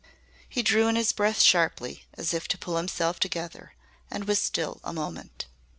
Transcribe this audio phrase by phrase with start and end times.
[0.49, 3.75] '"He drew in his breath sharply, as if to pull himself together,
[4.09, 5.45] and was still a moment.